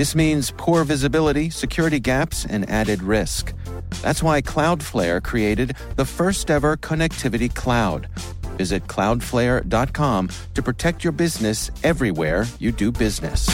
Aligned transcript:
This 0.00 0.14
means 0.14 0.50
poor 0.56 0.82
visibility, 0.84 1.50
security 1.50 2.00
gaps, 2.00 2.46
and 2.46 2.66
added 2.70 3.02
risk. 3.02 3.52
That's 4.00 4.22
why 4.22 4.40
Cloudflare 4.40 5.22
created 5.22 5.76
the 5.96 6.06
first 6.06 6.50
ever 6.50 6.78
connectivity 6.78 7.54
cloud. 7.54 8.08
Visit 8.56 8.86
cloudflare.com 8.86 10.30
to 10.54 10.62
protect 10.62 11.04
your 11.04 11.12
business 11.12 11.70
everywhere 11.84 12.46
you 12.58 12.72
do 12.72 12.90
business. 12.90 13.46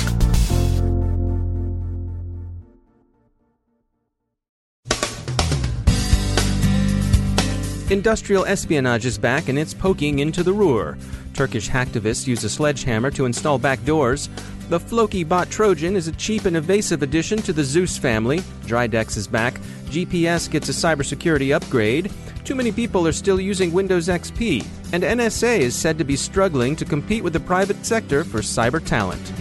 Industrial 7.91 8.45
espionage 8.45 9.05
is 9.05 9.19
back 9.19 9.49
and 9.49 9.59
it's 9.59 9.75
poking 9.75 10.21
into 10.21 10.45
the 10.45 10.53
Ruhr. 10.53 10.97
Turkish 11.35 11.69
hacktivists 11.69 12.27
use 12.27 12.45
a 12.45 12.49
sledgehammer 12.49 13.11
to 13.11 13.27
install 13.27 13.59
back 13.59 13.85
doors. 13.85 14.29
The 14.69 14.81
FlokiBot 14.81 15.49
Trojan 15.49 15.95
is 15.95 16.09
a 16.09 16.13
cheap 16.13 16.45
and 16.45 16.57
evasive 16.57 17.05
addition 17.05 17.39
to 17.43 17.53
the 17.53 17.63
Zeus 17.63 17.97
family. 17.97 18.41
Dridex 18.67 19.17
is 19.17 19.29
back. 19.29 19.61
GPS 19.85 20.51
gets 20.51 20.69
a 20.69 20.73
cybersecurity 20.73 21.55
upgrade. 21.55 22.11
Too 22.43 22.57
many 22.57 22.73
people 22.73 23.07
are 23.07 23.13
still 23.13 23.41
using 23.41 23.73
Windows 23.73 24.09
XP. 24.09 24.67
And 24.93 25.05
NSA 25.05 25.61
is 25.61 25.77
said 25.77 25.99
to 25.99 26.05
be 26.05 26.17
struggling 26.17 26.75
to 26.77 26.85
compete 26.85 27.23
with 27.23 27.33
the 27.33 27.39
private 27.39 27.87
sector 27.87 28.25
for 28.25 28.41
cyber 28.41 28.85
talent. 28.85 29.33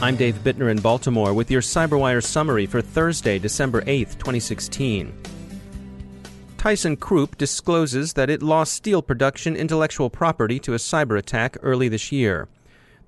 I'm 0.00 0.14
Dave 0.16 0.36
Bittner 0.44 0.70
in 0.70 0.78
Baltimore 0.78 1.34
with 1.34 1.50
your 1.50 1.62
CyberWire 1.62 2.22
summary 2.22 2.66
for 2.66 2.80
Thursday, 2.80 3.40
December 3.40 3.82
8th, 3.82 4.18
2016. 4.18 5.29
ThyssenKrupp 6.60 7.38
discloses 7.38 8.12
that 8.12 8.28
it 8.28 8.42
lost 8.42 8.74
steel 8.74 9.00
production 9.00 9.56
intellectual 9.56 10.10
property 10.10 10.58
to 10.58 10.74
a 10.74 10.76
cyber 10.76 11.18
attack 11.18 11.56
early 11.62 11.88
this 11.88 12.12
year. 12.12 12.48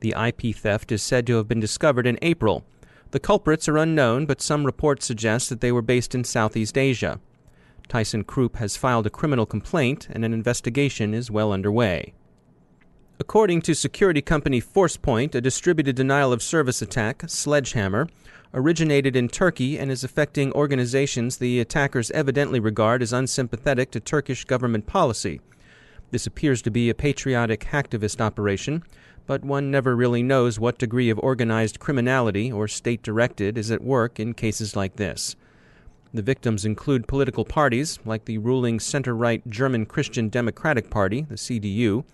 The 0.00 0.14
IP 0.18 0.56
theft 0.56 0.90
is 0.90 1.02
said 1.02 1.26
to 1.26 1.36
have 1.36 1.48
been 1.48 1.60
discovered 1.60 2.06
in 2.06 2.18
April. 2.22 2.64
The 3.10 3.20
culprits 3.20 3.68
are 3.68 3.76
unknown, 3.76 4.24
but 4.24 4.40
some 4.40 4.64
reports 4.64 5.04
suggest 5.04 5.50
that 5.50 5.60
they 5.60 5.70
were 5.70 5.82
based 5.82 6.14
in 6.14 6.24
Southeast 6.24 6.78
Asia. 6.78 7.20
ThyssenKrupp 7.90 8.56
has 8.56 8.78
filed 8.78 9.06
a 9.06 9.10
criminal 9.10 9.44
complaint, 9.44 10.08
and 10.08 10.24
an 10.24 10.32
investigation 10.32 11.12
is 11.12 11.30
well 11.30 11.52
underway. 11.52 12.14
According 13.20 13.60
to 13.62 13.74
security 13.74 14.22
company 14.22 14.62
Forcepoint, 14.62 15.34
a 15.34 15.42
distributed 15.42 15.94
denial 15.94 16.32
of 16.32 16.42
service 16.42 16.80
attack, 16.80 17.24
Sledgehammer, 17.26 18.08
originated 18.54 19.16
in 19.16 19.28
Turkey 19.28 19.78
and 19.78 19.90
is 19.90 20.04
affecting 20.04 20.52
organizations 20.52 21.38
the 21.38 21.60
attackers 21.60 22.10
evidently 22.10 22.60
regard 22.60 23.02
as 23.02 23.12
unsympathetic 23.12 23.90
to 23.90 24.00
Turkish 24.00 24.44
government 24.44 24.86
policy. 24.86 25.40
This 26.10 26.26
appears 26.26 26.60
to 26.62 26.70
be 26.70 26.90
a 26.90 26.94
patriotic 26.94 27.60
hacktivist 27.60 28.20
operation, 28.20 28.82
but 29.26 29.44
one 29.44 29.70
never 29.70 29.96
really 29.96 30.22
knows 30.22 30.60
what 30.60 30.78
degree 30.78 31.08
of 31.08 31.18
organized 31.20 31.78
criminality 31.78 32.52
or 32.52 32.68
state 32.68 33.02
directed 33.02 33.56
is 33.56 33.70
at 33.70 33.82
work 33.82 34.20
in 34.20 34.34
cases 34.34 34.76
like 34.76 34.96
this. 34.96 35.36
The 36.12 36.20
victims 36.20 36.66
include 36.66 37.08
political 37.08 37.46
parties 37.46 37.98
like 38.04 38.26
the 38.26 38.36
ruling 38.36 38.78
center 38.80 39.14
right 39.14 39.42
German 39.48 39.86
Christian 39.86 40.28
Democratic 40.28 40.90
Party, 40.90 41.22
the 41.22 41.36
CDU, 41.36 42.04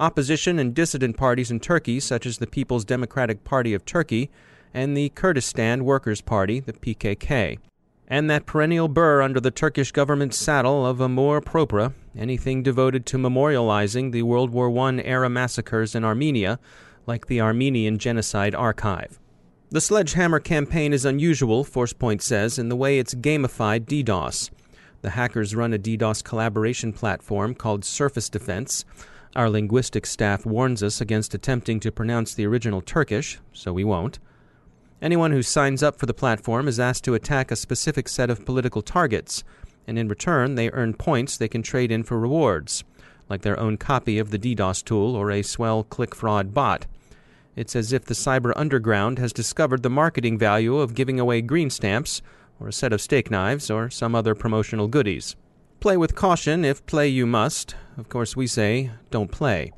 opposition 0.00 0.58
and 0.58 0.74
dissident 0.74 1.16
parties 1.16 1.52
in 1.52 1.60
Turkey, 1.60 2.00
such 2.00 2.26
as 2.26 2.38
the 2.38 2.48
People's 2.48 2.84
Democratic 2.84 3.44
Party 3.44 3.72
of 3.72 3.84
Turkey 3.84 4.30
and 4.74 4.96
the 4.96 5.08
Kurdistan 5.10 5.84
Workers' 5.84 6.20
Party, 6.20 6.60
the 6.60 6.72
PKK, 6.72 7.58
and 8.08 8.28
that 8.28 8.44
perennial 8.44 8.88
burr 8.88 9.22
under 9.22 9.40
the 9.40 9.50
Turkish 9.50 9.92
government's 9.92 10.36
saddle 10.36 10.84
of 10.84 11.00
Amour 11.00 11.40
propre, 11.40 11.94
anything 12.14 12.62
devoted 12.62 13.06
to 13.06 13.16
memorializing 13.16 14.12
the 14.12 14.22
World 14.22 14.50
War 14.50 14.76
I 14.86 15.00
era 15.02 15.30
massacres 15.30 15.94
in 15.94 16.04
Armenia, 16.04 16.58
like 17.06 17.26
the 17.26 17.40
Armenian 17.40 17.98
Genocide 17.98 18.54
Archive. 18.54 19.18
The 19.70 19.80
Sledgehammer 19.80 20.40
campaign 20.40 20.92
is 20.92 21.04
unusual, 21.04 21.64
Forcepoint 21.64 22.20
says, 22.20 22.58
in 22.58 22.68
the 22.68 22.76
way 22.76 22.98
it's 22.98 23.14
gamified 23.14 23.86
DDoS. 23.86 24.50
The 25.00 25.10
hackers 25.10 25.54
run 25.54 25.72
a 25.72 25.78
DDoS 25.78 26.22
collaboration 26.24 26.92
platform 26.92 27.54
called 27.54 27.84
Surface 27.84 28.28
Defense, 28.28 28.84
our 29.36 29.50
linguistic 29.50 30.06
staff 30.06 30.46
warns 30.46 30.80
us 30.82 31.00
against 31.00 31.34
attempting 31.34 31.80
to 31.80 31.90
pronounce 31.90 32.34
the 32.34 32.46
original 32.46 32.80
Turkish, 32.80 33.40
so 33.52 33.72
we 33.72 33.82
won't. 33.82 34.20
Anyone 35.04 35.32
who 35.32 35.42
signs 35.42 35.82
up 35.82 35.98
for 35.98 36.06
the 36.06 36.14
platform 36.14 36.66
is 36.66 36.80
asked 36.80 37.04
to 37.04 37.12
attack 37.12 37.50
a 37.50 37.56
specific 37.56 38.08
set 38.08 38.30
of 38.30 38.46
political 38.46 38.80
targets, 38.80 39.44
and 39.86 39.98
in 39.98 40.08
return, 40.08 40.54
they 40.54 40.70
earn 40.70 40.94
points 40.94 41.36
they 41.36 41.46
can 41.46 41.62
trade 41.62 41.92
in 41.92 42.04
for 42.04 42.18
rewards, 42.18 42.84
like 43.28 43.42
their 43.42 43.60
own 43.60 43.76
copy 43.76 44.18
of 44.18 44.30
the 44.30 44.38
DDoS 44.38 44.82
tool 44.82 45.14
or 45.14 45.30
a 45.30 45.42
swell 45.42 45.84
click 45.84 46.14
fraud 46.14 46.54
bot. 46.54 46.86
It's 47.54 47.76
as 47.76 47.92
if 47.92 48.06
the 48.06 48.14
cyber 48.14 48.54
underground 48.56 49.18
has 49.18 49.34
discovered 49.34 49.82
the 49.82 49.90
marketing 49.90 50.38
value 50.38 50.78
of 50.78 50.94
giving 50.94 51.20
away 51.20 51.42
green 51.42 51.68
stamps, 51.68 52.22
or 52.58 52.68
a 52.68 52.72
set 52.72 52.94
of 52.94 53.02
steak 53.02 53.30
knives, 53.30 53.70
or 53.70 53.90
some 53.90 54.14
other 54.14 54.34
promotional 54.34 54.88
goodies. 54.88 55.36
Play 55.80 55.98
with 55.98 56.14
caution 56.14 56.64
if 56.64 56.86
play 56.86 57.08
you 57.08 57.26
must. 57.26 57.74
Of 57.98 58.08
course, 58.08 58.36
we 58.36 58.46
say, 58.46 58.90
don't 59.10 59.30
play. 59.30 59.70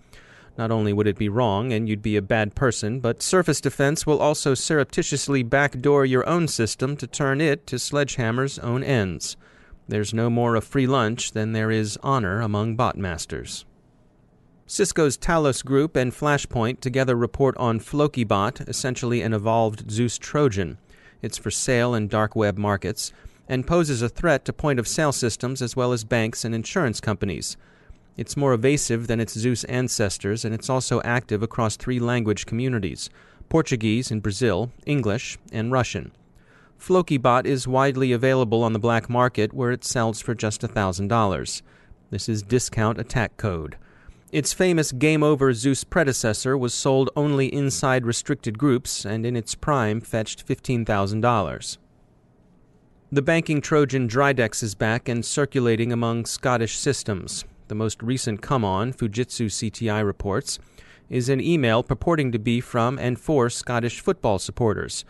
Not 0.58 0.70
only 0.70 0.92
would 0.92 1.06
it 1.06 1.18
be 1.18 1.28
wrong 1.28 1.72
and 1.72 1.88
you'd 1.88 2.02
be 2.02 2.16
a 2.16 2.22
bad 2.22 2.54
person, 2.54 3.00
but 3.00 3.22
Surface 3.22 3.60
Defense 3.60 4.06
will 4.06 4.20
also 4.20 4.54
surreptitiously 4.54 5.42
backdoor 5.42 6.06
your 6.06 6.26
own 6.26 6.48
system 6.48 6.96
to 6.96 7.06
turn 7.06 7.40
it 7.40 7.66
to 7.66 7.78
Sledgehammer's 7.78 8.58
own 8.60 8.82
ends. 8.82 9.36
There's 9.88 10.14
no 10.14 10.30
more 10.30 10.56
a 10.56 10.60
free 10.60 10.86
lunch 10.86 11.32
than 11.32 11.52
there 11.52 11.70
is 11.70 11.98
honor 12.02 12.40
among 12.40 12.76
botmasters. 12.76 13.64
Cisco's 14.66 15.16
Talos 15.16 15.64
Group 15.64 15.94
and 15.94 16.12
Flashpoint 16.12 16.80
together 16.80 17.14
report 17.14 17.56
on 17.56 17.78
FlokiBot, 17.78 18.68
essentially 18.68 19.22
an 19.22 19.32
evolved 19.32 19.90
Zeus 19.90 20.18
Trojan. 20.18 20.78
It's 21.22 21.38
for 21.38 21.52
sale 21.52 21.94
in 21.94 22.08
dark 22.08 22.34
web 22.34 22.58
markets 22.58 23.12
and 23.48 23.66
poses 23.66 24.02
a 24.02 24.08
threat 24.08 24.44
to 24.44 24.52
point 24.52 24.80
of 24.80 24.88
sale 24.88 25.12
systems 25.12 25.62
as 25.62 25.76
well 25.76 25.92
as 25.92 26.02
banks 26.02 26.44
and 26.44 26.52
insurance 26.52 27.00
companies. 27.00 27.56
It's 28.16 28.36
more 28.36 28.54
evasive 28.54 29.06
than 29.06 29.20
its 29.20 29.38
Zeus 29.38 29.64
ancestors, 29.64 30.44
and 30.44 30.54
it's 30.54 30.70
also 30.70 31.02
active 31.02 31.42
across 31.42 31.76
three 31.76 31.98
language 31.98 32.46
communities 32.46 33.10
Portuguese 33.48 34.10
in 34.10 34.20
Brazil, 34.20 34.72
English, 34.86 35.38
and 35.52 35.70
Russian. 35.70 36.12
FlokiBot 36.80 37.46
is 37.46 37.68
widely 37.68 38.12
available 38.12 38.62
on 38.62 38.72
the 38.72 38.78
black 38.78 39.08
market 39.08 39.52
where 39.52 39.70
it 39.70 39.84
sells 39.84 40.20
for 40.20 40.34
just 40.34 40.62
$1,000. 40.62 41.62
This 42.10 42.28
is 42.28 42.42
discount 42.42 42.98
attack 42.98 43.36
code. 43.36 43.76
Its 44.32 44.52
famous 44.52 44.92
Game 44.92 45.22
Over 45.22 45.54
Zeus 45.54 45.84
predecessor 45.84 46.58
was 46.58 46.74
sold 46.74 47.10
only 47.16 47.52
inside 47.52 48.04
restricted 48.04 48.58
groups 48.58 49.04
and 49.04 49.24
in 49.24 49.36
its 49.36 49.54
prime 49.54 50.00
fetched 50.00 50.46
$15,000. 50.46 51.78
The 53.12 53.22
banking 53.22 53.60
Trojan 53.60 54.08
Dridex 54.08 54.62
is 54.62 54.74
back 54.74 55.08
and 55.08 55.24
circulating 55.24 55.92
among 55.92 56.26
Scottish 56.26 56.76
systems. 56.76 57.44
The 57.68 57.74
most 57.74 58.02
recent 58.02 58.42
come 58.42 58.64
on, 58.64 58.92
Fujitsu 58.92 59.46
CTI 59.46 60.04
reports, 60.04 60.58
is 61.08 61.28
an 61.28 61.40
email 61.40 61.82
purporting 61.82 62.32
to 62.32 62.38
be 62.38 62.60
from 62.60 62.98
and 62.98 63.18
for 63.18 63.50
Scottish 63.50 64.00
football 64.00 64.38
supporters. 64.38 65.04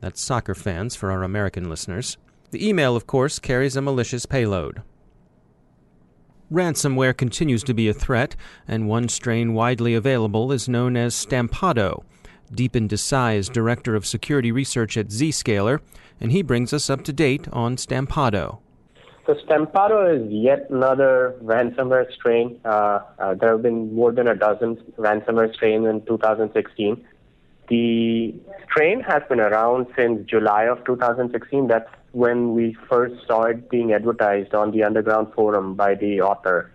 That's 0.00 0.20
soccer 0.20 0.54
fans 0.54 0.94
for 0.94 1.10
our 1.10 1.22
American 1.22 1.68
listeners. 1.68 2.18
The 2.50 2.66
email, 2.66 2.96
of 2.96 3.06
course, 3.06 3.38
carries 3.38 3.76
a 3.76 3.82
malicious 3.82 4.26
payload. 4.26 4.82
Ransomware 6.52 7.16
continues 7.16 7.62
to 7.64 7.72
be 7.72 7.88
a 7.88 7.94
threat, 7.94 8.36
and 8.68 8.88
one 8.88 9.08
strain 9.08 9.54
widely 9.54 9.94
available 9.94 10.52
is 10.52 10.68
known 10.68 10.96
as 10.98 11.14
Stampado. 11.14 12.04
Deepen 12.54 12.88
Desai 12.88 13.36
is 13.36 13.48
Director 13.48 13.94
of 13.94 14.04
Security 14.04 14.52
Research 14.52 14.98
at 14.98 15.08
Zscaler, 15.08 15.80
and 16.20 16.30
he 16.30 16.42
brings 16.42 16.74
us 16.74 16.90
up 16.90 17.04
to 17.04 17.12
date 17.12 17.48
on 17.52 17.76
Stampado. 17.76 18.61
So 19.26 19.34
Stampado 19.34 19.98
is 20.16 20.32
yet 20.32 20.68
another 20.70 21.36
ransomware 21.42 22.12
strain. 22.12 22.60
Uh, 22.64 23.00
uh, 23.18 23.34
there 23.34 23.52
have 23.52 23.62
been 23.62 23.94
more 23.94 24.10
than 24.10 24.26
a 24.26 24.34
dozen 24.34 24.76
ransomware 24.98 25.54
strains 25.54 25.86
in 25.86 26.04
2016. 26.06 27.04
The 27.68 28.34
strain 28.68 29.00
has 29.00 29.22
been 29.28 29.38
around 29.38 29.86
since 29.96 30.26
July 30.28 30.64
of 30.64 30.84
2016. 30.84 31.68
That's 31.68 31.88
when 32.10 32.54
we 32.54 32.76
first 32.90 33.14
saw 33.26 33.44
it 33.44 33.70
being 33.70 33.92
advertised 33.92 34.54
on 34.54 34.72
the 34.72 34.82
underground 34.82 35.32
forum 35.34 35.74
by 35.76 35.94
the 35.94 36.20
author. 36.20 36.72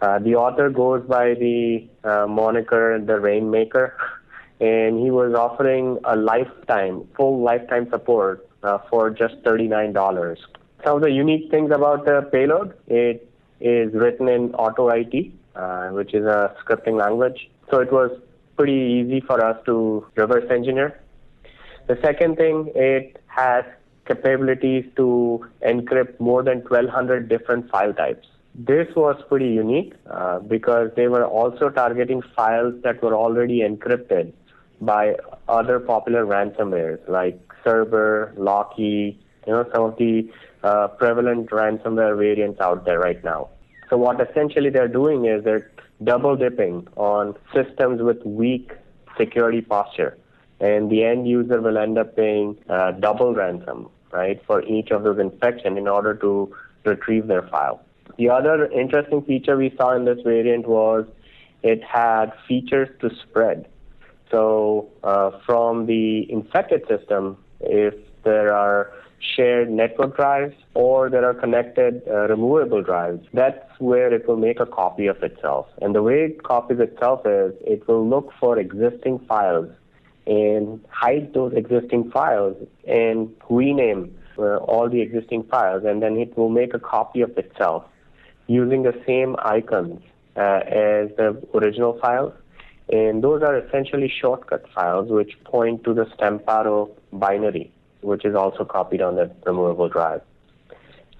Uh, 0.00 0.18
the 0.18 0.34
author 0.34 0.70
goes 0.70 1.06
by 1.06 1.34
the 1.34 1.86
uh, 2.02 2.26
moniker 2.26 2.98
the 2.98 3.20
Rainmaker. 3.20 3.94
and 4.60 4.98
he 5.00 5.10
was 5.10 5.34
offering 5.34 5.98
a 6.04 6.16
lifetime, 6.16 7.06
full 7.16 7.42
lifetime 7.42 7.88
support 7.90 8.48
uh, 8.62 8.78
for 8.88 9.10
just 9.10 9.42
$39. 9.42 10.36
Some 10.84 10.96
of 10.96 11.02
the 11.02 11.10
unique 11.10 11.50
things 11.50 11.70
about 11.70 12.04
the 12.04 12.28
payload, 12.30 12.74
it 12.86 13.28
is 13.60 13.94
written 13.94 14.28
in 14.28 14.50
AutoIT, 14.50 15.32
uh, 15.56 15.88
which 15.88 16.12
is 16.12 16.26
a 16.26 16.54
scripting 16.62 16.98
language. 16.98 17.48
So 17.70 17.80
it 17.80 17.90
was 17.90 18.10
pretty 18.56 19.02
easy 19.02 19.20
for 19.20 19.42
us 19.42 19.56
to 19.66 20.06
reverse 20.14 20.50
engineer. 20.50 21.00
The 21.86 21.98
second 22.02 22.36
thing, 22.36 22.70
it 22.74 23.22
has 23.26 23.64
capabilities 24.06 24.84
to 24.96 25.46
encrypt 25.66 26.20
more 26.20 26.42
than 26.42 26.58
1200 26.58 27.28
different 27.28 27.70
file 27.70 27.94
types. 27.94 28.28
This 28.54 28.86
was 28.94 29.16
pretty 29.28 29.48
unique 29.48 29.94
uh, 30.08 30.38
because 30.40 30.90
they 30.96 31.08
were 31.08 31.24
also 31.24 31.70
targeting 31.70 32.22
files 32.36 32.74
that 32.84 33.02
were 33.02 33.14
already 33.14 33.60
encrypted 33.60 34.32
by 34.80 35.16
other 35.48 35.80
popular 35.80 36.24
ransomwares 36.26 37.00
like 37.08 37.40
Cerber, 37.64 38.32
Locky, 38.36 39.18
you 39.46 39.52
know, 39.52 39.68
some 39.74 39.84
of 39.84 39.96
the 39.96 40.30
uh, 40.64 40.88
prevalent 40.88 41.50
ransomware 41.50 42.16
variants 42.16 42.60
out 42.60 42.84
there 42.84 42.98
right 42.98 43.22
now. 43.22 43.50
So 43.90 43.96
what 43.98 44.20
essentially 44.20 44.70
they're 44.70 44.88
doing 44.88 45.26
is 45.26 45.44
they're 45.44 45.70
double 46.02 46.36
dipping 46.36 46.88
on 46.96 47.34
systems 47.54 48.02
with 48.02 48.24
weak 48.24 48.72
security 49.18 49.60
posture. 49.60 50.16
And 50.60 50.90
the 50.90 51.04
end 51.04 51.28
user 51.28 51.60
will 51.60 51.78
end 51.78 51.98
up 51.98 52.16
paying 52.16 52.56
uh, 52.68 52.92
double 52.92 53.34
ransom, 53.34 53.88
right, 54.10 54.40
for 54.46 54.62
each 54.64 54.90
of 54.90 55.02
those 55.02 55.18
infections 55.18 55.76
in 55.76 55.86
order 55.86 56.14
to 56.14 56.54
retrieve 56.84 57.26
their 57.26 57.42
file. 57.42 57.84
The 58.16 58.30
other 58.30 58.66
interesting 58.66 59.22
feature 59.22 59.56
we 59.56 59.74
saw 59.76 59.94
in 59.94 60.04
this 60.04 60.18
variant 60.24 60.66
was 60.66 61.06
it 61.62 61.82
had 61.82 62.32
features 62.48 62.88
to 63.00 63.10
spread. 63.22 63.68
So 64.30 64.88
uh, 65.02 65.32
from 65.44 65.86
the 65.86 66.30
infected 66.30 66.86
system, 66.88 67.36
if 67.60 67.94
there 68.22 68.54
are 68.54 68.92
shared 69.36 69.70
network 69.70 70.16
drives 70.16 70.54
or 70.74 71.08
there 71.08 71.24
are 71.24 71.34
connected 71.34 72.02
uh, 72.06 72.28
removable 72.28 72.82
drives, 72.82 73.26
that's 73.32 73.68
where 73.78 74.12
it 74.12 74.26
will 74.28 74.36
make 74.36 74.60
a 74.60 74.66
copy 74.66 75.06
of 75.06 75.22
itself. 75.22 75.66
And 75.80 75.94
the 75.94 76.02
way 76.02 76.24
it 76.24 76.42
copies 76.42 76.80
itself 76.80 77.26
is 77.26 77.54
it 77.60 77.86
will 77.88 78.06
look 78.08 78.32
for 78.38 78.58
existing 78.58 79.20
files 79.20 79.70
and 80.26 80.82
hide 80.88 81.32
those 81.34 81.52
existing 81.54 82.10
files 82.10 82.56
and 82.86 83.30
rename 83.48 84.16
uh, 84.38 84.56
all 84.56 84.88
the 84.88 85.00
existing 85.00 85.44
files, 85.44 85.84
and 85.84 86.02
then 86.02 86.16
it 86.16 86.36
will 86.36 86.48
make 86.48 86.74
a 86.74 86.78
copy 86.78 87.20
of 87.20 87.36
itself 87.38 87.84
using 88.46 88.82
the 88.82 88.94
same 89.06 89.36
icons 89.38 90.00
uh, 90.36 90.60
as 90.66 91.08
the 91.16 91.40
original 91.54 91.98
files. 92.00 92.32
And 92.92 93.24
those 93.24 93.42
are 93.42 93.56
essentially 93.56 94.12
shortcut 94.20 94.66
files 94.74 95.10
which 95.10 95.32
point 95.44 95.84
to 95.84 95.94
the 95.94 96.04
Stampado 96.04 96.90
binary, 97.12 97.72
which 98.04 98.24
is 98.24 98.34
also 98.34 98.64
copied 98.64 99.02
on 99.02 99.16
the 99.16 99.30
removable 99.44 99.88
drive. 99.88 100.20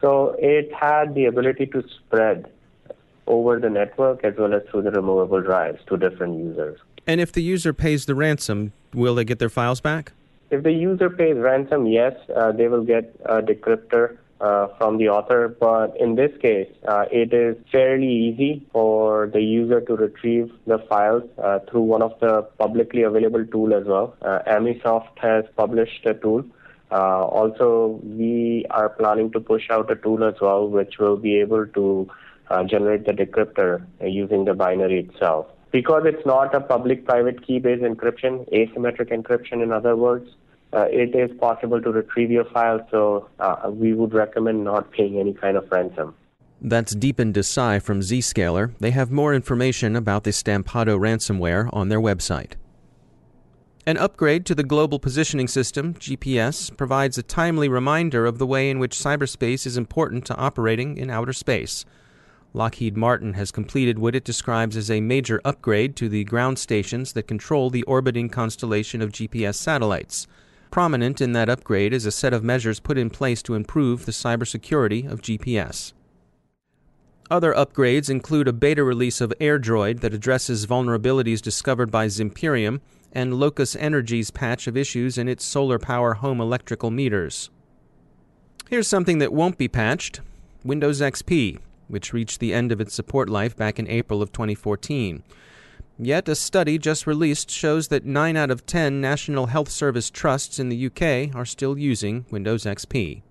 So 0.00 0.36
it 0.38 0.72
had 0.72 1.14
the 1.14 1.24
ability 1.24 1.66
to 1.66 1.82
spread 1.88 2.50
over 3.26 3.58
the 3.58 3.70
network 3.70 4.22
as 4.22 4.34
well 4.36 4.52
as 4.54 4.62
through 4.70 4.82
the 4.82 4.90
removable 4.90 5.40
drives 5.40 5.80
to 5.86 5.96
different 5.96 6.38
users. 6.38 6.78
And 7.06 7.20
if 7.20 7.32
the 7.32 7.42
user 7.42 7.72
pays 7.72 8.06
the 8.06 8.14
ransom, 8.14 8.72
will 8.92 9.14
they 9.14 9.24
get 9.24 9.38
their 9.38 9.48
files 9.48 9.80
back? 9.80 10.12
If 10.50 10.62
the 10.62 10.72
user 10.72 11.10
pays 11.10 11.36
ransom, 11.36 11.86
yes, 11.86 12.12
uh, 12.36 12.52
they 12.52 12.68
will 12.68 12.84
get 12.84 13.14
a 13.24 13.40
decryptor 13.40 14.18
uh, 14.40 14.68
from 14.76 14.98
the 14.98 15.08
author, 15.08 15.48
but 15.48 15.96
in 15.98 16.16
this 16.16 16.30
case, 16.40 16.68
uh, 16.86 17.04
it 17.10 17.32
is 17.32 17.56
fairly 17.72 18.06
easy 18.06 18.66
for 18.72 19.30
the 19.32 19.40
user 19.40 19.80
to 19.80 19.96
retrieve 19.96 20.52
the 20.66 20.78
files 20.88 21.22
uh, 21.42 21.60
through 21.70 21.82
one 21.82 22.02
of 22.02 22.12
the 22.20 22.42
publicly 22.58 23.02
available 23.02 23.44
tool 23.46 23.72
as 23.72 23.84
well. 23.86 24.14
Uh, 24.20 24.40
Emsisoft 24.46 25.18
has 25.18 25.44
published 25.56 26.04
a 26.04 26.14
tool. 26.14 26.44
Uh, 26.94 27.24
also, 27.24 28.00
we 28.04 28.64
are 28.70 28.88
planning 28.88 29.32
to 29.32 29.40
push 29.40 29.68
out 29.68 29.90
a 29.90 29.96
tool 29.96 30.22
as 30.22 30.34
well, 30.40 30.68
which 30.68 30.98
will 31.00 31.16
be 31.16 31.40
able 31.40 31.66
to 31.66 32.08
uh, 32.50 32.62
generate 32.62 33.04
the 33.04 33.10
decryptor 33.10 33.84
using 34.00 34.44
the 34.44 34.54
binary 34.54 35.00
itself. 35.00 35.46
Because 35.72 36.04
it's 36.06 36.24
not 36.24 36.54
a 36.54 36.60
public-private 36.60 37.44
key-based 37.44 37.82
encryption, 37.82 38.48
asymmetric 38.52 39.10
encryption 39.10 39.60
in 39.60 39.72
other 39.72 39.96
words, 39.96 40.30
uh, 40.72 40.86
it 40.88 41.16
is 41.16 41.36
possible 41.38 41.82
to 41.82 41.90
retrieve 41.90 42.30
your 42.30 42.44
file, 42.44 42.86
so 42.92 43.28
uh, 43.40 43.70
we 43.72 43.92
would 43.92 44.14
recommend 44.14 44.62
not 44.62 44.92
paying 44.92 45.18
any 45.18 45.34
kind 45.34 45.56
of 45.56 45.68
ransom. 45.72 46.14
That's 46.60 46.94
Deepen 46.94 47.32
Desai 47.32 47.82
from 47.82 48.00
Zscaler. 48.00 48.72
They 48.78 48.92
have 48.92 49.10
more 49.10 49.34
information 49.34 49.96
about 49.96 50.22
the 50.22 50.30
Stampado 50.30 50.96
ransomware 50.96 51.68
on 51.72 51.88
their 51.88 52.00
website. 52.00 52.52
An 53.86 53.98
upgrade 53.98 54.46
to 54.46 54.54
the 54.54 54.62
Global 54.62 54.98
Positioning 54.98 55.46
System, 55.46 55.92
GPS, 55.94 56.74
provides 56.74 57.18
a 57.18 57.22
timely 57.22 57.68
reminder 57.68 58.24
of 58.24 58.38
the 58.38 58.46
way 58.46 58.70
in 58.70 58.78
which 58.78 58.96
cyberspace 58.96 59.66
is 59.66 59.76
important 59.76 60.24
to 60.24 60.36
operating 60.36 60.96
in 60.96 61.10
outer 61.10 61.34
space. 61.34 61.84
Lockheed 62.54 62.96
Martin 62.96 63.34
has 63.34 63.50
completed 63.50 63.98
what 63.98 64.14
it 64.14 64.24
describes 64.24 64.74
as 64.78 64.90
a 64.90 65.02
major 65.02 65.38
upgrade 65.44 65.96
to 65.96 66.08
the 66.08 66.24
ground 66.24 66.58
stations 66.58 67.12
that 67.12 67.28
control 67.28 67.68
the 67.68 67.82
orbiting 67.82 68.30
constellation 68.30 69.02
of 69.02 69.12
GPS 69.12 69.56
satellites. 69.56 70.26
Prominent 70.70 71.20
in 71.20 71.32
that 71.32 71.50
upgrade 71.50 71.92
is 71.92 72.06
a 72.06 72.10
set 72.10 72.32
of 72.32 72.42
measures 72.42 72.80
put 72.80 72.96
in 72.96 73.10
place 73.10 73.42
to 73.42 73.54
improve 73.54 74.06
the 74.06 74.12
cybersecurity 74.12 75.10
of 75.10 75.20
GPS. 75.20 75.92
Other 77.30 77.52
upgrades 77.52 78.08
include 78.08 78.48
a 78.48 78.52
beta 78.52 78.82
release 78.82 79.20
of 79.20 79.34
AirDroid 79.40 80.00
that 80.00 80.14
addresses 80.14 80.66
vulnerabilities 80.66 81.42
discovered 81.42 81.90
by 81.90 82.06
Zimperium 82.06 82.80
and 83.14 83.34
Locus 83.34 83.76
Energy's 83.76 84.30
patch 84.30 84.66
of 84.66 84.76
issues 84.76 85.16
in 85.16 85.28
its 85.28 85.44
solar 85.44 85.78
power 85.78 86.14
home 86.14 86.40
electrical 86.40 86.90
meters. 86.90 87.48
Here's 88.68 88.88
something 88.88 89.18
that 89.18 89.32
won't 89.32 89.56
be 89.56 89.68
patched 89.68 90.20
Windows 90.64 91.00
XP, 91.00 91.58
which 91.88 92.12
reached 92.12 92.40
the 92.40 92.52
end 92.52 92.72
of 92.72 92.80
its 92.80 92.94
support 92.94 93.28
life 93.30 93.56
back 93.56 93.78
in 93.78 93.88
April 93.88 94.20
of 94.20 94.32
2014. 94.32 95.22
Yet, 95.98 96.28
a 96.28 96.34
study 96.34 96.76
just 96.76 97.06
released 97.06 97.50
shows 97.50 97.88
that 97.88 98.04
9 98.04 98.36
out 98.36 98.50
of 98.50 98.66
10 98.66 99.00
National 99.00 99.46
Health 99.46 99.68
Service 99.70 100.10
trusts 100.10 100.58
in 100.58 100.68
the 100.68 100.86
UK 100.86 101.34
are 101.36 101.44
still 101.44 101.78
using 101.78 102.26
Windows 102.30 102.64
XP. 102.64 103.22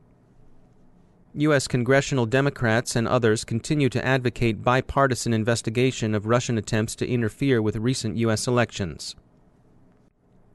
U.S. 1.35 1.67
congressional 1.67 2.27
Democrats 2.27 2.95
and 2.95 3.07
others 3.07 3.43
continue 3.43 3.89
to 3.89 4.05
advocate 4.05 4.63
bipartisan 4.63 5.33
investigation 5.33 6.13
of 6.13 6.27
Russian 6.27 6.57
attempts 6.59 6.95
to 6.97 7.07
interfere 7.07 7.59
with 7.59 7.75
recent 7.75 8.15
U.S. 8.17 8.47
elections. 8.47 9.15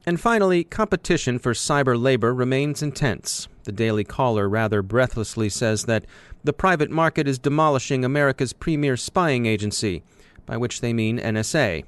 And 0.05 0.19
finally, 0.19 0.63
competition 0.63 1.39
for 1.39 1.53
cyber 1.53 2.01
labor 2.01 2.33
remains 2.33 2.81
intense. 2.81 3.47
The 3.63 3.71
Daily 3.71 4.03
Caller 4.03 4.47
rather 4.49 4.81
breathlessly 4.81 5.49
says 5.49 5.85
that 5.85 6.05
the 6.43 6.53
private 6.53 6.89
market 6.89 7.27
is 7.27 7.37
demolishing 7.37 8.05
America's 8.05 8.53
premier 8.53 8.97
spying 8.97 9.45
agency, 9.45 10.03
by 10.45 10.57
which 10.57 10.81
they 10.81 10.93
mean 10.93 11.19
NSA, 11.19 11.83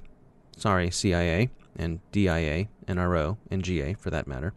Sorry, 0.62 0.92
CIA 0.92 1.50
and 1.76 2.00
DIA, 2.12 2.68
NRO, 2.88 3.38
and 3.50 3.64
GA 3.64 3.94
for 3.96 4.12
that 4.12 4.28
matter. 4.28 4.54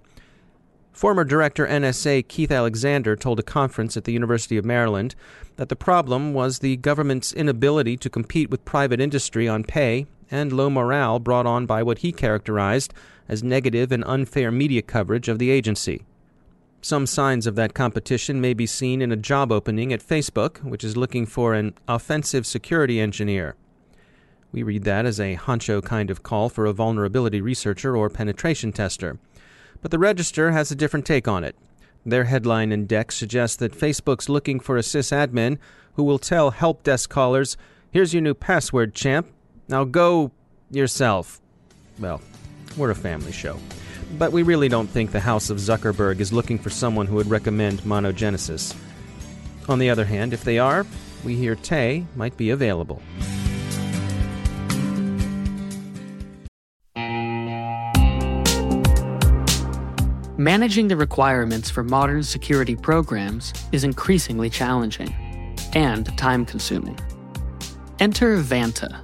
Former 0.93 1.25
Director 1.25 1.67
NSA 1.67 2.29
Keith 2.29 2.53
Alexander 2.53 3.17
told 3.17 3.41
a 3.41 3.43
conference 3.43 3.97
at 3.97 4.05
the 4.05 4.13
University 4.13 4.57
of 4.57 4.65
Maryland 4.65 5.15
that 5.57 5.69
the 5.69 5.77
problem 5.77 6.35
was 6.35 6.59
the 6.59 6.77
government's 6.77 7.33
inability 7.33 7.97
to 7.97 8.11
compete 8.11 8.51
with 8.51 8.65
private 8.65 9.01
industry 9.01 9.49
on 9.49 9.65
pay 9.65 10.07
and 10.31 10.53
low 10.53 10.71
morale 10.71 11.19
brought 11.19 11.47
on 11.47 11.67
by 11.67 11.83
what 11.83 11.99
he 11.99 12.13
characterized 12.13 12.93
as 13.29 13.43
negative 13.43 13.93
and 13.93 14.05
unfair 14.07 14.51
media 14.51 14.83
coverage 14.83 15.29
of 15.29 15.39
the 15.39 15.51
agency. 15.51 16.03
Some 16.81 17.07
signs 17.07 17.47
of 17.47 17.55
that 17.55 17.73
competition 17.73 18.41
may 18.41 18.53
be 18.53 18.67
seen 18.67 19.01
in 19.01 19.11
a 19.11 19.17
job 19.17 19.51
opening 19.51 19.93
at 19.93 20.07
Facebook, 20.07 20.63
which 20.63 20.85
is 20.85 20.97
looking 20.97 21.25
for 21.25 21.55
an 21.55 21.75
offensive 21.89 22.47
security 22.47 23.01
engineer. 23.01 23.57
We 24.53 24.63
read 24.63 24.85
that 24.85 25.07
as 25.07 25.19
a 25.19 25.37
honcho 25.37 25.83
kind 25.83 26.11
of 26.11 26.23
call 26.23 26.49
for 26.49 26.67
a 26.67 26.73
vulnerability 26.73 27.41
researcher 27.41 27.97
or 27.97 28.11
penetration 28.11 28.73
tester. 28.73 29.19
But 29.81 29.91
the 29.91 29.99
Register 29.99 30.53
has 30.53 30.71
a 30.71 30.77
different 30.77 31.07
take 31.07 31.27
on 31.27 31.43
it. 31.43 31.57
Their 32.07 32.25
headline 32.25 32.71
index 32.71 33.17
suggests 33.17 33.57
that 33.57 33.73
Facebook's 33.73 34.29
looking 34.29 34.61
for 34.61 34.77
a 34.77 34.83
sysadmin 34.83 35.59
who 35.95 36.03
will 36.03 36.19
tell 36.19 36.51
help 36.51 36.83
desk 36.83 37.09
callers, 37.09 37.57
Here's 37.91 38.13
your 38.13 38.23
new 38.23 38.35
password, 38.35 38.95
champ. 38.95 39.29
Now 39.69 39.85
go 39.85 40.31
yourself. 40.71 41.41
Well, 41.99 42.21
we're 42.77 42.91
a 42.91 42.95
family 42.95 43.33
show. 43.33 43.59
But 44.19 44.33
we 44.33 44.43
really 44.43 44.69
don't 44.69 44.89
think 44.89 45.11
the 45.11 45.21
House 45.21 45.51
of 45.51 45.59
Zuckerberg 45.59 46.21
is 46.21 46.33
looking 46.33 46.59
for 46.59 46.71
someone 46.71 47.07
who 47.07 47.17
would 47.17 47.31
recommend 47.31 47.81
monogenesis. 47.81 48.77
On 49.69 49.79
the 49.79 49.91
other 49.91 50.05
hand, 50.05 50.33
if 50.33 50.45
they 50.45 50.59
are, 50.59 50.87
we 51.25 51.37
hear 51.37 51.55
Tay 51.55 52.07
might 52.15 52.37
be 52.37 52.51
available. 52.51 53.03
Managing 60.37 60.89
the 60.89 60.97
requirements 60.97 61.71
for 61.71 61.83
modern 61.83 62.23
security 62.23 62.77
programs 62.77 63.55
is 63.73 63.85
increasingly 63.85 64.51
challenging 64.51 65.15
and 65.75 66.07
time 66.19 66.45
consuming. 66.45 66.99
Enter 68.01 68.37
Vanta, 68.39 69.04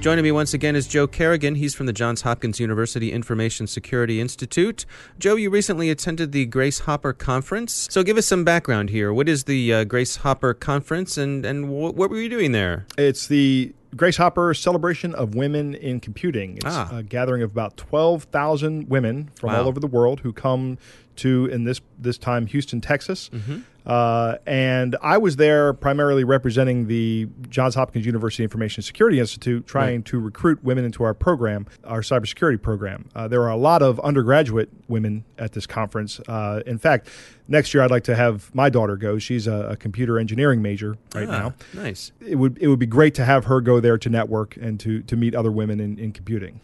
Joining 0.00 0.22
me 0.22 0.30
once 0.30 0.54
again 0.54 0.76
is 0.76 0.86
Joe 0.86 1.08
Carrigan. 1.08 1.56
He's 1.56 1.74
from 1.74 1.86
the 1.86 1.92
Johns 1.92 2.22
Hopkins 2.22 2.60
University 2.60 3.10
Information 3.10 3.66
Security 3.66 4.20
Institute. 4.20 4.86
Joe, 5.18 5.34
you 5.34 5.50
recently 5.50 5.90
attended 5.90 6.30
the 6.30 6.46
Grace 6.46 6.80
Hopper 6.80 7.12
Conference. 7.12 7.88
So 7.90 8.04
give 8.04 8.16
us 8.16 8.24
some 8.24 8.44
background 8.44 8.90
here. 8.90 9.12
What 9.12 9.28
is 9.28 9.44
the 9.44 9.74
uh, 9.74 9.84
Grace 9.84 10.16
Hopper 10.16 10.54
Conference 10.54 11.18
and, 11.18 11.44
and 11.44 11.64
wh- 11.64 11.96
what 11.96 12.10
were 12.10 12.20
you 12.20 12.28
doing 12.28 12.52
there? 12.52 12.86
It's 12.96 13.26
the 13.26 13.72
Grace 13.96 14.16
Hopper 14.18 14.54
Celebration 14.54 15.16
of 15.16 15.34
Women 15.34 15.74
in 15.74 15.98
Computing. 15.98 16.58
It's 16.58 16.66
ah. 16.66 16.88
a 16.92 17.02
gathering 17.02 17.42
of 17.42 17.50
about 17.50 17.76
12,000 17.76 18.88
women 18.88 19.30
from 19.34 19.50
wow. 19.50 19.62
all 19.62 19.68
over 19.68 19.80
the 19.80 19.88
world 19.88 20.20
who 20.20 20.32
come 20.32 20.78
to, 21.16 21.46
in 21.46 21.64
this, 21.64 21.80
this 21.98 22.18
time, 22.18 22.46
Houston, 22.46 22.80
Texas. 22.80 23.30
Mm-hmm. 23.30 23.58
Uh, 23.88 24.36
and 24.46 24.96
I 25.02 25.16
was 25.16 25.36
there 25.36 25.72
primarily 25.72 26.22
representing 26.22 26.86
the 26.88 27.26
Johns 27.48 27.74
Hopkins 27.74 28.04
University 28.04 28.42
Information 28.42 28.82
Security 28.82 29.18
Institute, 29.18 29.66
trying 29.66 29.96
right. 29.96 30.04
to 30.04 30.20
recruit 30.20 30.62
women 30.62 30.84
into 30.84 31.04
our 31.04 31.14
program, 31.14 31.66
our 31.84 32.02
cybersecurity 32.02 32.60
program. 32.60 33.08
Uh, 33.14 33.26
there 33.28 33.42
are 33.42 33.50
a 33.50 33.56
lot 33.56 33.80
of 33.80 33.98
undergraduate 34.00 34.68
women 34.88 35.24
at 35.38 35.52
this 35.52 35.66
conference. 35.66 36.20
Uh, 36.28 36.62
in 36.66 36.78
fact, 36.78 37.08
next 37.48 37.72
year 37.72 37.82
I'd 37.82 37.90
like 37.90 38.04
to 38.04 38.14
have 38.14 38.54
my 38.54 38.68
daughter 38.68 38.96
go. 38.96 39.18
She's 39.18 39.46
a, 39.46 39.70
a 39.70 39.76
computer 39.76 40.18
engineering 40.18 40.60
major 40.60 40.98
right 41.14 41.26
ah, 41.26 41.38
now. 41.38 41.54
Nice. 41.72 42.12
It 42.20 42.36
would 42.36 42.58
it 42.60 42.68
would 42.68 42.78
be 42.78 42.86
great 42.86 43.14
to 43.14 43.24
have 43.24 43.46
her 43.46 43.62
go 43.62 43.80
there 43.80 43.96
to 43.96 44.10
network 44.10 44.56
and 44.58 44.78
to 44.80 45.02
to 45.02 45.16
meet 45.16 45.34
other 45.34 45.50
women 45.50 45.80
in, 45.80 45.98
in 45.98 46.12
computing 46.12 46.60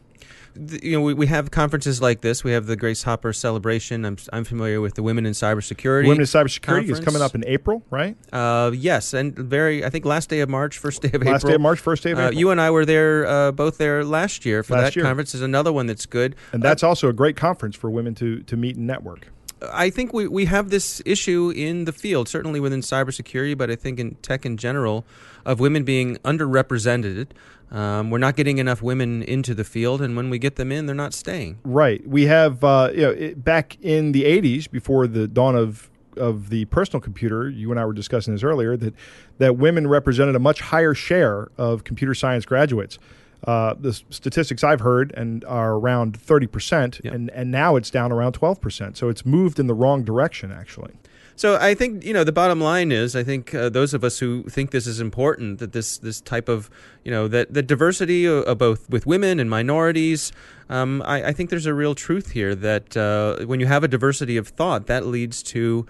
you 0.57 0.93
know, 0.93 1.01
we, 1.01 1.15
we 1.15 1.27
have 1.27 1.51
conferences 1.51 2.01
like 2.01 2.21
this. 2.21 2.45
We 2.45 2.53
have 2.53 2.67
the 2.67 2.77
Grace 2.77 3.03
Hopper 3.03 3.33
celebration. 3.33 4.05
I'm, 4.05 4.17
I'm 4.33 4.45
familiar 4.45 4.81
with 4.81 4.95
the 4.95 5.03
Women 5.03 5.27
in 5.27 5.33
Cybersecurity. 5.33 6.07
Women 6.07 6.21
in 6.21 6.27
Cybersecurity 6.27 6.63
conference. 6.63 6.99
is 6.99 7.05
coming 7.05 7.23
up 7.23 7.35
in 7.35 7.45
April, 7.47 7.83
right? 7.91 8.17
Uh, 8.33 8.71
yes, 8.75 9.15
and 9.15 9.37
very. 9.37 9.85
I 9.85 9.91
think 9.91 10.05
last 10.05 10.31
day 10.31 10.41
of 10.41 10.49
March, 10.49 10.79
first 10.79 11.03
day 11.03 11.09
of 11.09 11.15
last 11.15 11.21
April. 11.21 11.33
Last 11.33 11.47
day 11.47 11.55
of 11.55 11.61
March, 11.61 11.81
first 11.81 12.03
day 12.03 12.13
of 12.13 12.19
uh, 12.19 12.23
April. 12.23 12.39
You 12.39 12.51
and 12.51 12.61
I 12.61 12.71
were 12.71 12.85
there, 12.85 13.27
uh, 13.27 13.53
both 13.53 13.79
there 13.79 14.05
last 14.05 14.45
year 14.45 14.63
for 14.63 14.75
last 14.75 14.83
that 14.83 14.97
year. 14.97 15.05
conference. 15.05 15.35
Is 15.35 15.43
another 15.43 15.73
one 15.73 15.87
that's 15.87 16.07
good, 16.07 16.37
and 16.53 16.63
that's 16.63 16.83
uh, 16.83 16.89
also 16.89 17.09
a 17.09 17.13
great 17.13 17.37
conference 17.37 17.75
for 17.75 17.91
women 17.91 18.15
to 18.17 18.41
to 18.43 18.57
meet 18.57 18.77
and 18.77 18.87
network. 18.87 19.29
I 19.73 19.91
think 19.91 20.13
we, 20.13 20.29
we 20.29 20.45
have 20.47 20.71
this 20.71 21.03
issue 21.05 21.53
in 21.55 21.85
the 21.85 21.93
field, 21.93 22.29
certainly 22.29 22.61
within 22.61 22.81
cybersecurity, 22.81 23.57
but 23.57 23.71
I 23.71 23.77
think 23.77 23.99
in 23.99 24.15
tech 24.17 24.45
in 24.45 24.57
general, 24.57 25.05
of 25.45 25.61
women 25.61 25.85
being 25.85 26.17
underrepresented. 26.19 27.29
Um, 27.71 28.11
we're 28.11 28.19
not 28.19 28.37
getting 28.37 28.59
enough 28.59 28.83
women 28.83 29.23
into 29.23 29.55
the 29.55 29.65
field, 29.65 30.01
and 30.01 30.17
when 30.17 30.31
we 30.31 30.39
get 30.39 30.57
them 30.57 30.71
in, 30.71 30.87
they're 30.87 30.95
not 30.95 31.13
staying. 31.13 31.59
Right. 31.65 32.07
We 32.07 32.27
have, 32.27 32.63
uh, 32.63 32.91
you 32.93 33.01
know, 33.01 33.11
it, 33.11 33.45
back 33.45 33.77
in 33.83 34.13
the 34.13 34.25
80s, 34.25 34.71
before 34.71 35.07
the 35.07 35.27
dawn 35.27 35.57
of 35.57 35.91
of 36.17 36.49
the 36.49 36.65
personal 36.67 37.01
computer, 37.01 37.49
you 37.49 37.73
and 37.73 37.81
I 37.81 37.85
were 37.85 37.93
discussing 37.93 38.35
this 38.35 38.45
earlier, 38.45 38.77
that 38.77 38.95
that 39.39 39.57
women 39.57 39.89
represented 39.89 40.37
a 40.37 40.39
much 40.39 40.61
higher 40.61 40.95
share 40.95 41.49
of 41.59 41.83
computer 41.83 42.15
science 42.15 42.45
graduates. 42.45 42.99
Uh, 43.47 43.75
the 43.79 43.93
statistics 43.93 44.65
I've 44.65 44.81
heard 44.81 45.13
and 45.17 45.45
are 45.45 45.75
around 45.75 46.19
30%, 46.19 47.05
yep. 47.05 47.13
and, 47.13 47.31
and 47.31 47.51
now 47.51 47.77
it's 47.77 47.91
down 47.91 48.11
around 48.11 48.39
12%. 48.39 48.97
So 48.97 49.09
it's 49.11 49.27
moved 49.27 49.59
in 49.59 49.67
the 49.67 49.75
wrong 49.75 50.03
direction, 50.03 50.51
actually. 50.51 50.95
So 51.37 51.57
I 51.57 51.75
think 51.75 52.05
you 52.05 52.13
know 52.13 52.23
the 52.23 52.33
bottom 52.33 52.61
line 52.61 52.93
is 52.93 53.17
I 53.17 53.25
think 53.25 53.55
uh, 53.55 53.69
those 53.69 53.93
of 53.93 54.05
us 54.05 54.21
who 54.21 54.45
think 54.45 54.71
this 54.71 54.87
is 54.87 55.01
important 55.01 55.59
that 55.59 55.73
this 55.73 55.99
this 55.99 56.21
type 56.21 56.49
of 56.49 56.71
you 57.03 57.11
know 57.11 57.27
that 57.27 57.53
the 57.53 57.63
diversity 57.63 58.25
of, 58.25 58.45
of 58.45 58.59
both 58.59 58.89
with 58.89 59.05
women 59.07 59.41
and 59.41 59.51
minorities. 59.51 60.33
Um, 60.71 61.03
I, 61.05 61.25
I, 61.25 61.33
think 61.33 61.51
there's 61.51 61.67
a 61.67 61.75
real 61.75 61.95
truth 61.95 62.31
here 62.31 62.55
that 62.55 62.97
uh, 62.97 63.45
when 63.45 63.61
you 63.61 63.67
have 63.67 63.85
a 63.85 63.89
diversity 63.89 64.39
of 64.39 64.49
thought, 64.49 64.87
that 64.87 65.05
leads 65.05 65.43
to 65.43 65.85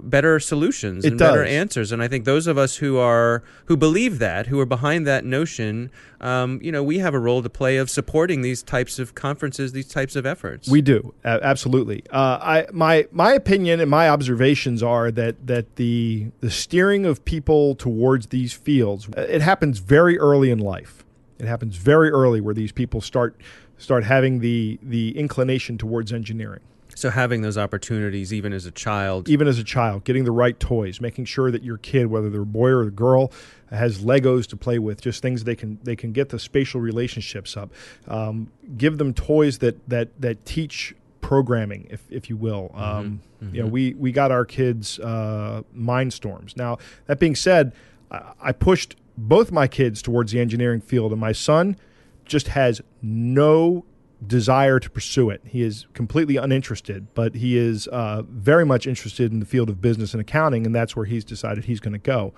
better 0.00 0.38
solutions 0.40 1.04
it 1.04 1.08
and 1.10 1.18
does. 1.18 1.30
better 1.30 1.44
answers. 1.44 1.92
And 1.92 2.02
I 2.02 2.08
think 2.08 2.24
those 2.24 2.46
of 2.46 2.58
us 2.58 2.76
who 2.76 2.98
are 2.98 3.42
who 3.66 3.76
believe 3.76 4.18
that, 4.18 4.46
who 4.46 4.58
are 4.60 4.66
behind 4.66 5.06
that 5.06 5.24
notion, 5.24 5.90
um, 6.20 6.58
you 6.62 6.72
know, 6.72 6.82
we 6.82 6.98
have 6.98 7.14
a 7.14 7.18
role 7.18 7.42
to 7.42 7.50
play 7.50 7.76
of 7.76 7.90
supporting 7.90 8.42
these 8.42 8.62
types 8.62 8.98
of 8.98 9.14
conferences, 9.14 9.72
these 9.72 9.88
types 9.88 10.16
of 10.16 10.26
efforts. 10.26 10.68
We 10.68 10.80
do 10.80 11.14
uh, 11.24 11.38
absolutely. 11.42 12.04
Uh, 12.10 12.38
I 12.40 12.66
my 12.72 13.06
my 13.12 13.32
opinion 13.32 13.80
and 13.80 13.90
my 13.90 14.08
observations 14.08 14.82
are 14.82 15.10
that 15.12 15.46
that 15.46 15.76
the 15.76 16.28
the 16.40 16.50
steering 16.50 17.06
of 17.06 17.24
people 17.24 17.74
towards 17.74 18.28
these 18.28 18.52
fields 18.52 19.08
uh, 19.16 19.22
it 19.22 19.42
happens 19.42 19.78
very 19.78 20.18
early 20.18 20.50
in 20.50 20.58
life. 20.58 21.04
It 21.38 21.46
happens 21.46 21.76
very 21.76 22.10
early 22.10 22.40
where 22.40 22.54
these 22.54 22.72
people 22.72 23.00
start 23.00 23.40
start 23.78 24.04
having 24.04 24.40
the 24.40 24.78
the 24.82 25.16
inclination 25.16 25.78
towards 25.78 26.12
engineering. 26.12 26.60
So 26.98 27.10
having 27.10 27.42
those 27.42 27.56
opportunities, 27.56 28.34
even 28.34 28.52
as 28.52 28.66
a 28.66 28.72
child, 28.72 29.28
even 29.28 29.46
as 29.46 29.56
a 29.58 29.64
child, 29.64 30.02
getting 30.02 30.24
the 30.24 30.32
right 30.32 30.58
toys, 30.58 31.00
making 31.00 31.26
sure 31.26 31.52
that 31.52 31.62
your 31.62 31.78
kid, 31.78 32.08
whether 32.08 32.28
they're 32.28 32.42
a 32.42 32.46
boy 32.46 32.70
or 32.70 32.82
a 32.82 32.90
girl, 32.90 33.30
has 33.70 34.00
Legos 34.00 34.48
to 34.48 34.56
play 34.56 34.80
with, 34.80 35.00
just 35.00 35.22
things 35.22 35.44
they 35.44 35.54
can 35.54 35.78
they 35.84 35.94
can 35.94 36.10
get 36.10 36.30
the 36.30 36.40
spatial 36.40 36.80
relationships 36.80 37.56
up. 37.56 37.70
Um, 38.08 38.50
give 38.76 38.98
them 38.98 39.14
toys 39.14 39.58
that 39.58 39.88
that 39.88 40.08
that 40.20 40.44
teach 40.44 40.92
programming, 41.20 41.86
if 41.88 42.02
if 42.10 42.28
you 42.28 42.36
will. 42.36 42.70
Mm-hmm. 42.74 42.82
Um, 42.82 43.20
mm-hmm. 43.44 43.54
You 43.54 43.62
know, 43.62 43.68
we 43.68 43.94
we 43.94 44.10
got 44.10 44.32
our 44.32 44.44
kids 44.44 44.98
uh, 44.98 45.62
Mindstorms. 45.76 46.56
Now 46.56 46.78
that 47.06 47.20
being 47.20 47.36
said, 47.36 47.72
I, 48.10 48.32
I 48.40 48.52
pushed 48.52 48.96
both 49.16 49.52
my 49.52 49.68
kids 49.68 50.02
towards 50.02 50.32
the 50.32 50.40
engineering 50.40 50.80
field, 50.80 51.12
and 51.12 51.20
my 51.20 51.32
son 51.32 51.76
just 52.24 52.48
has 52.48 52.80
no 53.02 53.84
desire 54.26 54.80
to 54.80 54.90
pursue 54.90 55.30
it. 55.30 55.40
He 55.44 55.62
is 55.62 55.86
completely 55.92 56.36
uninterested, 56.36 57.06
but 57.14 57.34
he 57.36 57.56
is 57.56 57.86
uh, 57.88 58.22
very 58.28 58.66
much 58.66 58.86
interested 58.86 59.32
in 59.32 59.40
the 59.40 59.46
field 59.46 59.68
of 59.68 59.80
business 59.80 60.12
and 60.12 60.20
accounting, 60.20 60.66
and 60.66 60.74
that's 60.74 60.96
where 60.96 61.04
he's 61.04 61.24
decided 61.24 61.64
he's 61.64 61.80
going 61.80 61.92
to 61.92 61.98
go. 61.98 62.34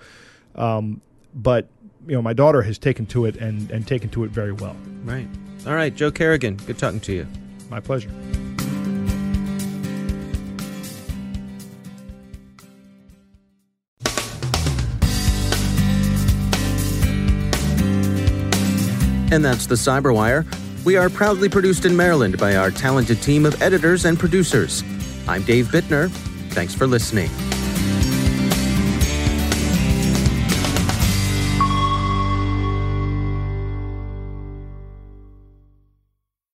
Um, 0.55 1.01
but 1.33 1.67
you 2.07 2.15
know, 2.15 2.21
my 2.21 2.33
daughter 2.33 2.61
has 2.63 2.77
taken 2.77 3.05
to 3.07 3.25
it 3.25 3.35
and, 3.37 3.69
and 3.71 3.87
taken 3.87 4.09
to 4.09 4.23
it 4.23 4.31
very 4.31 4.51
well. 4.51 4.75
Right. 5.03 5.27
All 5.65 5.73
right, 5.73 5.93
Joe 5.93 6.11
Carrigan. 6.11 6.57
good 6.57 6.77
talking 6.77 6.99
to 7.01 7.13
you. 7.13 7.27
My 7.69 7.79
pleasure. 7.79 8.09
And 19.33 19.45
that's 19.45 19.65
the 19.65 19.75
Cyberwire. 19.75 20.45
We 20.83 20.97
are 20.97 21.09
proudly 21.09 21.47
produced 21.47 21.85
in 21.85 21.95
Maryland 21.95 22.39
by 22.39 22.55
our 22.55 22.71
talented 22.71 23.21
team 23.21 23.45
of 23.45 23.61
editors 23.61 24.05
and 24.05 24.17
producers. 24.17 24.83
I'm 25.27 25.43
Dave 25.43 25.67
Bittner. 25.67 26.09
Thanks 26.49 26.73
for 26.73 26.87
listening. 26.87 27.29